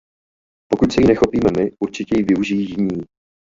[0.71, 3.01] Pokud se jí nechopíme my, určitě ji využijí jiní.